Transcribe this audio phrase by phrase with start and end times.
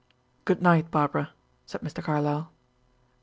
[0.45, 1.29] "Good night, Barbara,"
[1.67, 2.01] said Mr.
[2.01, 2.49] Carlyle.